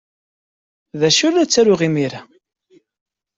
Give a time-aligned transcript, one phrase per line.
[0.99, 2.21] D acu la ttaruɣ imir-a?